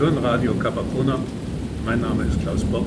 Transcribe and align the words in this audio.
hören 0.00 0.16
Radio 0.16 0.54
Capacona. 0.54 1.22
Mein 1.84 2.00
Name 2.00 2.24
ist 2.24 2.40
Klaus 2.40 2.64
Bock. 2.64 2.86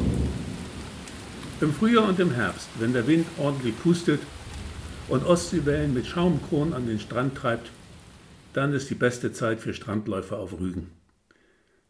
Im 1.62 1.71
Frühjahr 1.71 2.10
und 2.10 2.20
im 2.20 2.31
Herbst, 2.31 2.67
wenn 2.79 2.92
der 2.92 3.05
Wind 3.05 3.28
ordentlich 3.38 3.79
pustet 3.83 4.20
und 5.10 5.23
Ostseewellen 5.23 5.94
mit 5.94 6.07
Schaumkronen 6.07 6.73
an 6.73 6.88
den 6.88 6.99
Strand 6.99 7.35
treibt, 7.35 7.70
dann 8.53 8.74
ist 8.74 8.89
die 8.89 8.96
beste 8.96 9.31
Zeit 9.31 9.60
für 9.60 9.76
Strandläufer 9.76 10.39
auf 10.39 10.60
Rügen. 10.60 10.89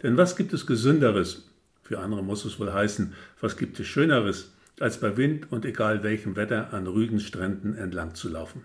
Denn 0.02 0.18
was 0.18 0.36
gibt 0.36 0.52
es 0.52 0.68
Gesünderes, 0.68 1.50
für 1.84 2.00
andere 2.00 2.22
muss 2.22 2.44
es 2.44 2.60
wohl 2.60 2.74
heißen, 2.74 3.14
was 3.40 3.56
gibt 3.56 3.80
es 3.80 3.88
Schöneres, 3.88 4.52
als 4.82 5.00
bei 5.00 5.16
Wind 5.16 5.54
und 5.54 5.64
egal 5.64 6.04
welchem 6.04 6.36
Wetter 6.36 6.74
an 6.74 6.86
Rügens 6.86 7.24
Stränden 7.24 7.78
entlang 7.78 8.14
zu 8.14 8.28
laufen. 8.28 8.64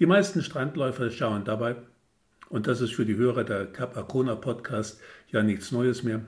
Die 0.00 0.06
meisten 0.06 0.42
Strandläufer 0.42 1.10
schauen 1.10 1.46
dabei 1.46 1.76
und 2.48 2.66
das 2.66 2.80
ist 2.80 2.94
für 2.94 3.04
die 3.04 3.16
Hörer 3.16 3.44
der 3.44 3.66
Cap 3.66 3.96
Arcona 3.96 4.34
Podcast 4.34 5.00
ja 5.30 5.42
nichts 5.42 5.72
Neues 5.72 6.02
mehr, 6.02 6.20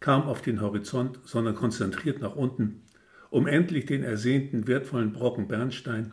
kaum 0.00 0.22
auf 0.22 0.42
den 0.42 0.60
Horizont, 0.60 1.18
sondern 1.24 1.54
konzentriert 1.54 2.20
nach 2.20 2.36
unten, 2.36 2.82
um 3.30 3.46
endlich 3.46 3.86
den 3.86 4.02
ersehnten 4.02 4.66
wertvollen 4.66 5.12
Brocken 5.12 5.48
Bernstein, 5.48 6.12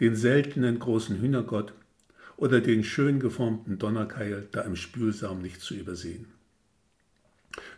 den 0.00 0.14
seltenen 0.16 0.78
großen 0.78 1.20
Hühnergott 1.20 1.72
oder 2.36 2.60
den 2.60 2.84
schön 2.84 3.20
geformten 3.20 3.78
Donnerkeil 3.78 4.48
da 4.52 4.62
im 4.62 4.76
Spülsaum 4.76 5.40
nicht 5.40 5.60
zu 5.60 5.74
übersehen. 5.74 6.26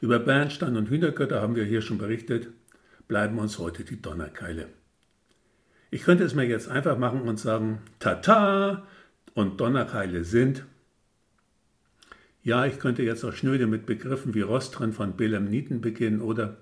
Über 0.01 0.18
Bernstein 0.18 0.76
und 0.76 0.88
Hühnergötter 0.88 1.40
haben 1.40 1.56
wir 1.56 1.65
hier 1.65 1.82
schon 1.82 1.98
berichtet, 1.98 2.48
bleiben 3.09 3.38
uns 3.38 3.59
heute 3.59 3.84
die 3.84 4.01
Donnerkeile. 4.01 4.68
Ich 5.90 6.02
könnte 6.02 6.24
es 6.24 6.34
mir 6.34 6.45
jetzt 6.45 6.68
einfach 6.68 6.98
machen 6.98 7.23
und 7.23 7.38
sagen, 7.38 7.78
Tata 7.98 8.87
und 9.34 9.60
Donnerkeile 9.60 10.24
sind 10.24 10.65
ja, 12.45 12.66
ich 12.66 12.78
könnte 12.78 13.02
jetzt 13.02 13.24
auch 13.24 13.32
schnöde 13.32 13.66
mit 13.66 13.87
Begriffen 13.87 14.34
wie 14.34 14.42
Rostren 14.42 14.92
von 14.92 15.16
Belemniten 15.16 15.80
beginnen 15.80 16.20
oder, 16.20 16.59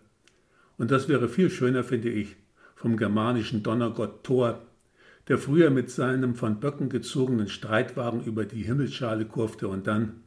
und 0.79 0.93
das 0.93 1.09
wäre 1.09 1.29
viel 1.29 1.51
schöner, 1.51 1.83
finde 1.83 2.09
ich, 2.09 2.37
vom 2.77 2.97
germanischen 2.97 3.65
Donnergott 3.65 4.23
Thor, 4.23 4.63
der 5.27 5.39
früher 5.39 5.71
mit 5.71 5.91
seinem 5.91 6.37
von 6.37 6.61
Böcken 6.61 6.89
gezogenen 6.89 7.49
Streitwagen 7.49 8.25
über 8.25 8.45
die 8.45 8.63
Himmelsschale 8.63 9.25
kurfte 9.25 9.67
und 9.67 9.89
dann, 9.89 10.23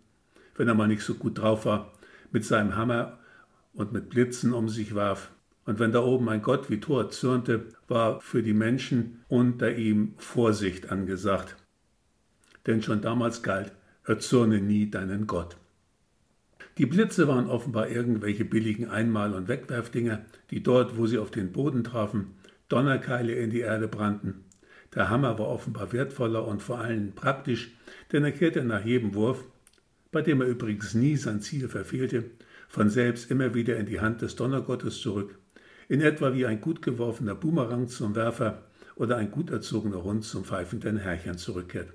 wenn 0.58 0.68
er 0.68 0.76
mal 0.76 0.90
nicht 0.90 1.04
so 1.04 1.16
gut 1.16 1.38
drauf 1.38 1.66
war, 1.66 1.94
mit 2.32 2.44
seinem 2.44 2.76
Hammer 2.76 3.18
und 3.74 3.94
mit 3.94 4.10
Blitzen 4.10 4.54
um 4.54 4.68
sich 4.68 4.94
warf. 4.94 5.32
Und 5.66 5.80
wenn 5.80 5.94
da 5.94 6.04
oben 6.04 6.28
ein 6.30 6.42
Gott 6.42 6.70
wie 6.70 6.82
Thor 6.82 7.10
zürnte, 7.10 7.66
war 7.88 8.20
für 8.20 8.44
die 8.44 8.54
Menschen 8.54 9.24
unter 9.30 9.74
ihm 9.74 10.16
Vorsicht 10.18 10.92
angesagt. 10.92 11.56
Denn 12.68 12.82
schon 12.82 13.02
damals 13.02 13.42
galt, 13.42 13.72
erzürne 14.06 14.62
nie 14.62 14.90
deinen 14.90 15.28
Gott. 15.28 15.58
Die 16.78 16.86
Blitze 16.86 17.28
waren 17.28 17.48
offenbar 17.48 17.90
irgendwelche 17.90 18.44
billigen 18.44 18.90
Einmal- 18.90 19.34
und 19.34 19.48
Wegwerfdinger, 19.48 20.26
die 20.52 20.62
dort, 20.62 20.98
wo 20.98 21.08
sie 21.08 21.18
auf 21.18 21.32
den 21.32 21.52
Boden 21.52 21.84
trafen, 21.84 22.36
Donnerkeile 22.68 23.34
in 23.34 23.50
die 23.50 23.62
Erde 23.62 23.88
brannten. 23.88 24.44
Der 24.94 25.10
Hammer 25.10 25.40
war 25.40 25.48
offenbar 25.48 25.94
wertvoller 25.94 26.48
und 26.48 26.62
vor 26.62 26.80
allem 26.80 27.14
praktisch, 27.14 27.72
denn 28.12 28.24
er 28.24 28.32
kehrte 28.32 28.64
nach 28.64 28.84
jedem 28.84 29.14
Wurf, 29.14 29.44
bei 30.12 30.22
dem 30.22 30.42
er 30.42 30.48
übrigens 30.48 30.94
nie 30.94 31.16
sein 31.16 31.42
Ziel 31.42 31.68
verfehlte, 31.68 32.26
von 32.68 32.90
selbst 32.90 33.32
immer 33.32 33.54
wieder 33.54 33.78
in 33.78 33.86
die 33.86 34.02
Hand 34.02 34.22
des 34.22 34.36
Donnergottes 34.36 35.00
zurück, 35.00 35.38
in 35.88 36.02
etwa 36.02 36.34
wie 36.34 36.46
ein 36.46 36.62
gut 36.62 36.82
geworfener 36.82 37.36
Boomerang 37.36 37.88
zum 37.88 38.16
Werfer 38.16 38.64
oder 38.96 39.18
ein 39.18 39.32
gut 39.32 39.50
erzogener 39.50 40.04
Hund 40.04 40.24
zum 40.24 40.44
pfeifenden 40.44 40.98
Herrchen 40.98 41.38
zurückkehrt. 41.38 41.94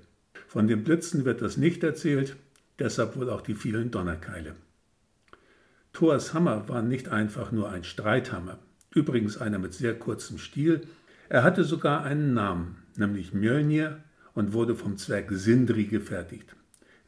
Von 0.51 0.67
den 0.67 0.83
Blitzen 0.83 1.23
wird 1.23 1.41
das 1.41 1.55
nicht 1.55 1.81
erzählt, 1.81 2.35
deshalb 2.77 3.15
wohl 3.15 3.29
auch 3.29 3.39
die 3.39 3.55
vielen 3.55 3.89
Donnerkeile. 3.89 4.53
Thors 5.93 6.33
Hammer 6.33 6.67
war 6.67 6.81
nicht 6.81 7.07
einfach 7.07 7.53
nur 7.53 7.69
ein 7.69 7.85
Streithammer, 7.85 8.59
übrigens 8.93 9.37
einer 9.37 9.59
mit 9.59 9.73
sehr 9.73 9.97
kurzem 9.97 10.39
Stiel, 10.39 10.81
er 11.29 11.43
hatte 11.43 11.63
sogar 11.63 12.03
einen 12.03 12.33
Namen, 12.33 12.83
nämlich 12.97 13.33
Mjölnir 13.33 14.03
und 14.33 14.51
wurde 14.51 14.75
vom 14.75 14.97
Zwerg 14.97 15.31
Sindri 15.31 15.85
gefertigt. 15.85 16.53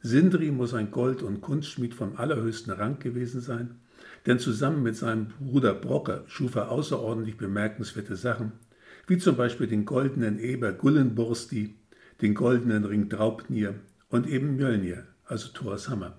Sindri 0.01 0.49
muss 0.49 0.73
ein 0.73 0.89
Gold- 0.89 1.21
und 1.21 1.41
Kunstschmied 1.41 1.93
vom 1.93 2.15
allerhöchsten 2.15 2.71
Rang 2.71 2.99
gewesen 2.99 3.41
sein, 3.41 3.75
denn 4.25 4.39
zusammen 4.39 4.83
mit 4.83 4.95
seinem 4.95 5.27
Bruder 5.27 5.73
Brocke 5.73 6.23
schuf 6.27 6.55
er 6.55 6.71
außerordentlich 6.71 7.35
bemerkenswerte 7.35 8.15
Sachen, 8.15 8.53
wie 9.05 9.17
zum 9.17 9.35
Beispiel 9.35 9.67
den 9.67 9.83
goldenen 9.83 10.39
Eber 10.39 10.71
Gullenbursti, 10.71 11.75
den 12.21 12.33
goldenen 12.33 12.85
Ring 12.85 13.09
Draupnir 13.09 13.75
und 14.09 14.27
eben 14.27 14.55
Mjölnir, 14.55 15.05
also 15.25 15.49
Thors 15.49 15.89
Hammer. 15.89 16.17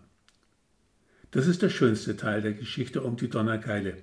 Das 1.30 1.46
ist 1.46 1.62
der 1.62 1.68
schönste 1.68 2.16
Teil 2.16 2.42
der 2.42 2.52
Geschichte 2.52 3.02
um 3.02 3.16
die 3.16 3.28
Donnerkeile. 3.28 3.96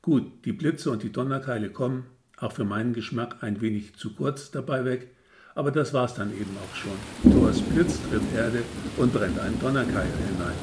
Gut, 0.00 0.44
die 0.44 0.52
Blitze 0.52 0.90
und 0.90 1.02
die 1.02 1.12
Donnerkeile 1.12 1.70
kommen, 1.70 2.06
auch 2.38 2.52
für 2.52 2.64
meinen 2.64 2.92
Geschmack 2.92 3.42
ein 3.42 3.60
wenig 3.60 3.94
zu 3.96 4.14
kurz 4.14 4.50
dabei 4.50 4.84
weg, 4.84 5.10
aber 5.54 5.70
das 5.70 5.92
war's 5.92 6.14
dann 6.14 6.32
eben 6.32 6.56
auch 6.56 6.74
schon. 6.74 7.32
Thors 7.32 7.60
Blitz 7.60 8.00
trifft 8.08 8.34
Erde 8.34 8.62
und 8.96 9.12
brennt 9.12 9.38
einen 9.38 9.60
Donnerkeil 9.60 10.06
hinein. 10.06 10.56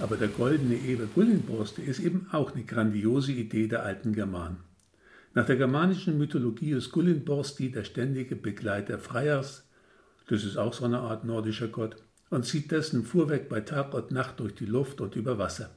Aber 0.00 0.16
der 0.16 0.28
goldene 0.28 0.74
Eber 0.74 1.06
Gullinborste 1.06 1.80
ist 1.80 2.00
eben 2.00 2.26
auch 2.32 2.52
eine 2.52 2.64
grandiose 2.64 3.32
Idee 3.32 3.68
der 3.68 3.84
alten 3.84 4.12
Germanen. 4.12 4.71
Nach 5.34 5.46
der 5.46 5.56
germanischen 5.56 6.18
Mythologie 6.18 6.72
ist 6.72 6.92
Gullinborsti 6.92 7.70
der 7.70 7.84
ständige 7.84 8.36
Begleiter 8.36 8.98
Freyers, 8.98 9.66
das 10.28 10.44
ist 10.44 10.58
auch 10.58 10.74
so 10.74 10.84
eine 10.84 10.98
Art 10.98 11.24
nordischer 11.24 11.68
Gott, 11.68 11.96
und 12.28 12.44
zieht 12.44 12.70
dessen 12.70 13.04
Fuhrwerk 13.04 13.48
bei 13.48 13.60
Tag 13.60 13.94
und 13.94 14.10
Nacht 14.10 14.40
durch 14.40 14.54
die 14.54 14.66
Luft 14.66 15.00
und 15.00 15.16
über 15.16 15.38
Wasser. 15.38 15.70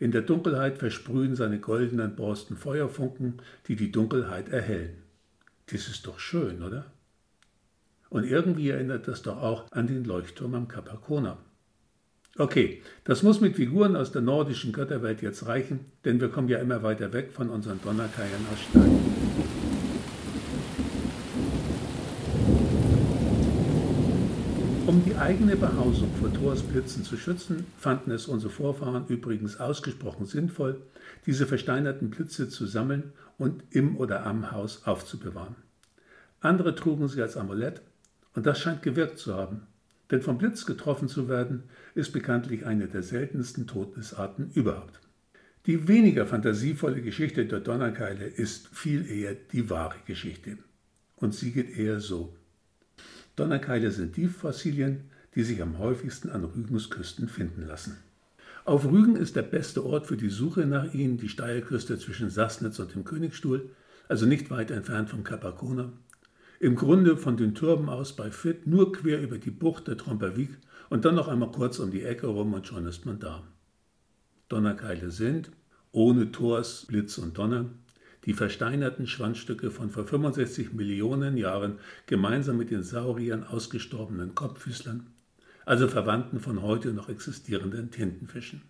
In 0.00 0.10
der 0.10 0.22
Dunkelheit 0.22 0.78
versprühen 0.78 1.36
seine 1.36 1.60
goldenen 1.60 2.16
Borsten 2.16 2.56
Feuerfunken, 2.56 3.40
die 3.68 3.76
die 3.76 3.92
Dunkelheit 3.92 4.48
erhellen. 4.48 4.96
Das 5.66 5.86
ist 5.86 6.08
doch 6.08 6.18
schön, 6.18 6.62
oder? 6.62 6.86
Und 8.10 8.24
irgendwie 8.24 8.70
erinnert 8.70 9.06
das 9.06 9.22
doch 9.22 9.40
auch 9.40 9.70
an 9.70 9.86
den 9.86 10.04
Leuchtturm 10.04 10.54
am 10.54 10.66
Capacona. 10.66 11.38
Okay, 12.38 12.80
das 13.04 13.22
muss 13.22 13.42
mit 13.42 13.56
Figuren 13.56 13.94
aus 13.94 14.10
der 14.10 14.22
nordischen 14.22 14.72
Götterwelt 14.72 15.20
jetzt 15.20 15.46
reichen, 15.46 15.80
denn 16.06 16.18
wir 16.18 16.30
kommen 16.30 16.48
ja 16.48 16.58
immer 16.58 16.82
weiter 16.82 17.12
weg 17.12 17.30
von 17.30 17.50
unseren 17.50 17.78
Donnerkeiern 17.82 18.46
aus 18.50 18.58
Stein. 18.70 18.98
Um 24.86 25.04
die 25.04 25.14
eigene 25.14 25.56
Behausung 25.56 26.10
vor 26.18 26.32
Thors 26.32 26.62
Blitzen 26.62 27.04
zu 27.04 27.18
schützen, 27.18 27.66
fanden 27.78 28.10
es 28.10 28.28
unsere 28.28 28.50
Vorfahren 28.50 29.06
übrigens 29.08 29.60
ausgesprochen 29.60 30.24
sinnvoll, 30.24 30.80
diese 31.26 31.46
versteinerten 31.46 32.08
Blitze 32.08 32.48
zu 32.48 32.64
sammeln 32.64 33.12
und 33.36 33.62
im 33.70 33.98
oder 33.98 34.24
am 34.24 34.52
Haus 34.52 34.86
aufzubewahren. 34.86 35.56
Andere 36.40 36.74
trugen 36.74 37.08
sie 37.08 37.20
als 37.20 37.36
Amulett 37.36 37.82
und 38.34 38.46
das 38.46 38.58
scheint 38.58 38.82
gewirkt 38.82 39.18
zu 39.18 39.34
haben. 39.34 39.66
Denn 40.12 40.20
vom 40.20 40.36
Blitz 40.36 40.66
getroffen 40.66 41.08
zu 41.08 41.28
werden, 41.28 41.64
ist 41.94 42.12
bekanntlich 42.12 42.66
eine 42.66 42.86
der 42.86 43.02
seltensten 43.02 43.66
Todesarten 43.66 44.50
überhaupt. 44.52 45.00
Die 45.64 45.88
weniger 45.88 46.26
fantasievolle 46.26 47.00
Geschichte 47.00 47.46
der 47.46 47.60
Donnerkeile 47.60 48.26
ist 48.26 48.68
viel 48.68 49.10
eher 49.10 49.34
die 49.34 49.70
wahre 49.70 49.96
Geschichte. 50.06 50.58
Und 51.16 51.34
sie 51.34 51.52
geht 51.52 51.78
eher 51.78 51.98
so. 51.98 52.36
Donnerkeile 53.36 53.90
sind 53.90 54.16
die 54.18 54.26
Fossilien, 54.26 55.04
die 55.34 55.44
sich 55.44 55.62
am 55.62 55.78
häufigsten 55.78 56.28
an 56.28 56.44
Rügens 56.44 56.90
Küsten 56.90 57.28
finden 57.28 57.66
lassen. 57.66 57.96
Auf 58.66 58.84
Rügen 58.84 59.16
ist 59.16 59.34
der 59.34 59.42
beste 59.42 59.82
Ort 59.82 60.06
für 60.06 60.18
die 60.18 60.28
Suche 60.28 60.66
nach 60.66 60.92
ihnen 60.92 61.16
die 61.16 61.30
Steilküste 61.30 61.98
zwischen 61.98 62.28
Sassnitz 62.28 62.78
und 62.78 62.94
dem 62.94 63.04
Königsstuhl, 63.04 63.70
also 64.08 64.26
nicht 64.26 64.50
weit 64.50 64.70
entfernt 64.70 65.08
vom 65.08 65.24
Capacona, 65.24 65.90
im 66.62 66.76
Grunde 66.76 67.16
von 67.16 67.36
den 67.36 67.56
Türmen 67.56 67.88
aus 67.88 68.14
bei 68.14 68.30
Fitt 68.30 68.68
nur 68.68 68.92
quer 68.92 69.20
über 69.20 69.36
die 69.36 69.50
Bucht 69.50 69.88
der 69.88 69.96
Tromperwiek 69.96 70.50
und 70.90 71.04
dann 71.04 71.16
noch 71.16 71.26
einmal 71.26 71.50
kurz 71.50 71.80
um 71.80 71.90
die 71.90 72.04
Ecke 72.04 72.28
rum 72.28 72.54
und 72.54 72.68
schon 72.68 72.86
ist 72.86 73.04
man 73.04 73.18
da. 73.18 73.42
Donnerkeile 74.48 75.10
sind, 75.10 75.50
ohne 75.90 76.30
Thors, 76.30 76.86
Blitz 76.86 77.18
und 77.18 77.36
Donner, 77.36 77.64
die 78.26 78.32
versteinerten 78.32 79.08
Schwanzstücke 79.08 79.72
von 79.72 79.90
vor 79.90 80.06
65 80.06 80.72
Millionen 80.72 81.36
Jahren 81.36 81.80
gemeinsam 82.06 82.58
mit 82.58 82.70
den 82.70 82.84
Sauriern 82.84 83.42
ausgestorbenen 83.42 84.36
Kopffüßlern, 84.36 85.08
also 85.66 85.88
Verwandten 85.88 86.38
von 86.38 86.62
heute 86.62 86.92
noch 86.92 87.08
existierenden 87.08 87.90
Tintenfischen. 87.90 88.62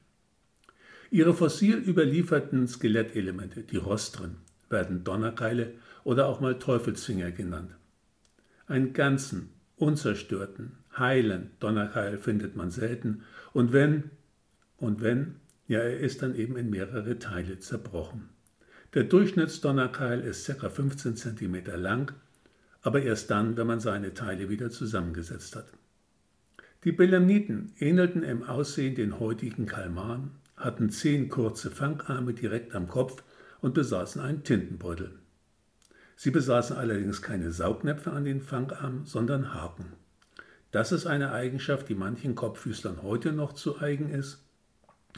Ihre 1.10 1.34
fossil 1.34 1.76
überlieferten 1.76 2.66
Skelettelemente, 2.66 3.64
die 3.64 3.76
Rostren, 3.76 4.36
werden 4.70 5.04
Donnerkeile 5.04 5.74
oder 6.04 6.26
auch 6.28 6.40
mal 6.40 6.58
Teufelsfinger 6.58 7.32
genannt. 7.32 7.76
Einen 8.72 8.94
ganzen, 8.94 9.50
unzerstörten, 9.76 10.78
heilen 10.96 11.50
Donnerkeil 11.60 12.16
findet 12.16 12.56
man 12.56 12.70
selten 12.70 13.20
und 13.52 13.74
wenn, 13.74 14.04
und 14.78 15.02
wenn, 15.02 15.34
ja, 15.68 15.80
er 15.80 16.00
ist 16.00 16.22
dann 16.22 16.34
eben 16.34 16.56
in 16.56 16.70
mehrere 16.70 17.18
Teile 17.18 17.58
zerbrochen. 17.58 18.30
Der 18.94 19.04
Durchschnittsdonnerkeil 19.04 20.22
ist 20.22 20.46
ca. 20.46 20.70
15 20.70 21.16
cm 21.16 21.66
lang, 21.76 22.14
aber 22.80 23.02
erst 23.02 23.30
dann, 23.30 23.58
wenn 23.58 23.66
man 23.66 23.78
seine 23.78 24.14
Teile 24.14 24.48
wieder 24.48 24.70
zusammengesetzt 24.70 25.54
hat. 25.54 25.66
Die 26.84 26.92
Belemniten 26.92 27.74
ähnelten 27.78 28.22
im 28.22 28.42
Aussehen 28.42 28.94
den 28.94 29.20
heutigen 29.20 29.66
Kalmaren, 29.66 30.30
hatten 30.56 30.88
zehn 30.88 31.28
kurze 31.28 31.70
Fangarme 31.70 32.32
direkt 32.32 32.74
am 32.74 32.88
Kopf 32.88 33.22
und 33.60 33.74
besaßen 33.74 34.22
einen 34.22 34.44
Tintenbeutel. 34.44 35.18
Sie 36.16 36.30
besaßen 36.30 36.76
allerdings 36.76 37.22
keine 37.22 37.52
Saugnäpfe 37.52 38.12
an 38.12 38.24
den 38.24 38.40
Fangarmen, 38.40 39.04
sondern 39.04 39.54
Haken. 39.54 39.92
Das 40.70 40.92
ist 40.92 41.06
eine 41.06 41.32
Eigenschaft, 41.32 41.88
die 41.88 41.94
manchen 41.94 42.34
Kopffüßlern 42.34 43.02
heute 43.02 43.32
noch 43.32 43.52
zu 43.52 43.80
eigen 43.80 44.08
ist. 44.08 44.44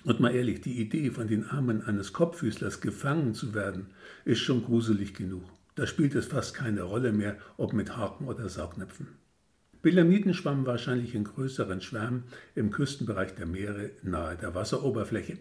Und 0.04 0.18
mal 0.20 0.34
ehrlich, 0.34 0.60
die 0.60 0.80
Idee, 0.80 1.10
von 1.10 1.28
den 1.28 1.48
Armen 1.48 1.82
eines 1.82 2.12
Kopffüßlers 2.12 2.80
gefangen 2.80 3.34
zu 3.34 3.54
werden, 3.54 3.86
ist 4.24 4.40
schon 4.40 4.64
gruselig 4.64 5.14
genug. 5.14 5.44
Da 5.76 5.86
spielt 5.86 6.14
es 6.14 6.26
fast 6.26 6.54
keine 6.54 6.82
Rolle 6.82 7.12
mehr, 7.12 7.36
ob 7.56 7.72
mit 7.72 7.96
Haken 7.96 8.26
oder 8.26 8.48
Saugnäpfen. 8.48 9.08
Belemniten 9.82 10.32
schwammen 10.32 10.66
wahrscheinlich 10.66 11.14
in 11.14 11.24
größeren 11.24 11.80
Schwärmen 11.80 12.24
im 12.54 12.70
Küstenbereich 12.70 13.34
der 13.34 13.46
Meere 13.46 13.90
nahe 14.02 14.36
der 14.36 14.54
Wasseroberfläche. 14.54 15.38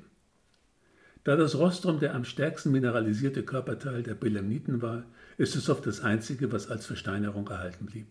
Da 1.24 1.38
das 1.38 1.56
Rostrum 1.56 2.00
der 2.00 2.16
am 2.16 2.25
stärksten 2.25 2.72
mineralisierte 2.72 3.44
Körperteil 3.44 4.04
der 4.04 4.16
Belemniten 4.16 4.81
war, 4.81 5.06
ist 5.38 5.56
es 5.56 5.70
oft 5.70 5.88
das 5.88 6.02
einzige, 6.02 6.52
was 6.52 6.70
als 6.70 6.86
Versteinerung 6.86 7.48
erhalten 7.48 7.86
blieb. 7.86 8.08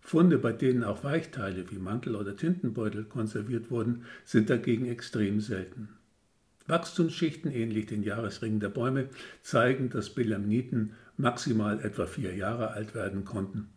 Funde, 0.00 0.38
bei 0.38 0.52
denen 0.52 0.84
auch 0.84 1.02
Weichteile 1.02 1.70
wie 1.70 1.78
Mantel 1.78 2.14
oder 2.14 2.36
Tintenbeutel 2.36 3.04
konserviert 3.04 3.70
wurden, 3.70 4.04
sind 4.24 4.50
dagegen 4.50 4.86
extrem 4.86 5.40
selten. 5.40 5.88
Wachstumsschichten 6.66 7.50
ähnlich 7.50 7.86
den 7.86 8.02
Jahresringen 8.02 8.60
der 8.60 8.68
Bäume 8.68 9.08
zeigen, 9.42 9.88
dass 9.88 10.10
Belemniten 10.10 10.92
maximal 11.16 11.80
etwa 11.80 12.06
vier 12.06 12.34
Jahre 12.34 12.72
alt 12.72 12.94
werden 12.94 13.24
konnten. 13.24 13.68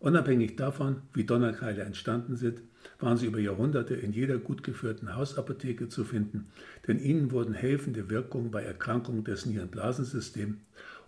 Unabhängig 0.00 0.56
davon, 0.56 1.02
wie 1.12 1.24
Donnerkeile 1.24 1.82
entstanden 1.82 2.34
sind, 2.34 2.62
waren 2.98 3.18
sie 3.18 3.26
über 3.26 3.38
Jahrhunderte 3.38 3.94
in 3.94 4.12
jeder 4.12 4.38
gut 4.38 4.64
geführten 4.64 5.14
Hausapotheke 5.14 5.90
zu 5.90 6.04
finden, 6.04 6.46
denn 6.88 6.98
ihnen 6.98 7.30
wurden 7.32 7.52
helfende 7.52 8.08
Wirkungen 8.08 8.50
bei 8.50 8.62
Erkrankungen 8.62 9.24
des 9.24 9.44
Nierenblasensystems 9.44 10.56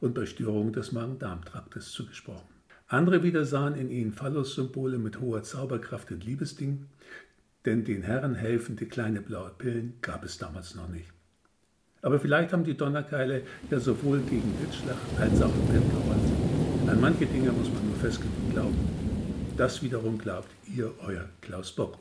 und 0.00 0.14
bei 0.14 0.26
Störungen 0.26 0.74
des 0.74 0.92
Magen-Darm-Traktes 0.92 1.90
zugesprochen. 1.90 2.46
Andere 2.86 3.22
wieder 3.22 3.46
sahen 3.46 3.76
in 3.76 3.88
ihnen 3.90 4.12
Phallus-Symbole 4.12 4.98
mit 4.98 5.20
hoher 5.20 5.42
Zauberkraft 5.42 6.12
und 6.12 6.26
Liebesding, 6.26 6.84
denn 7.64 7.84
den 7.84 8.02
Herren 8.02 8.34
helfende 8.34 8.84
kleine 8.84 9.22
blaue 9.22 9.52
Pillen 9.56 9.94
gab 10.02 10.22
es 10.22 10.36
damals 10.36 10.74
noch 10.74 10.90
nicht. 10.90 11.08
Aber 12.02 12.20
vielleicht 12.20 12.52
haben 12.52 12.64
die 12.64 12.76
Donnerkeile 12.76 13.42
ja 13.70 13.80
sowohl 13.80 14.20
gegen 14.20 14.52
Blitzschlag 14.52 14.96
als 15.18 15.40
auch 15.40 15.54
im 15.54 15.66
Bett 15.68 15.90
geholfen. 15.90 16.41
An 16.92 17.00
manche 17.00 17.24
Dinge 17.24 17.50
muss 17.52 17.72
man 17.72 17.86
nur 17.86 17.96
fest 17.96 18.20
glauben. 18.52 18.76
Das 19.56 19.82
wiederum 19.82 20.18
glaubt 20.18 20.50
ihr, 20.76 20.92
euer 21.06 21.26
Klaus 21.40 21.72
Bock. 21.72 21.96